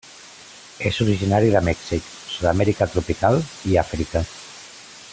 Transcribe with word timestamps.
És 0.89 0.97
originari 1.05 1.51
de 1.57 1.61
Mèxic, 1.67 2.07
Sud-amèrica 2.37 2.89
tropical 2.95 3.41
i 3.73 3.79
Àfrica. 3.87 4.29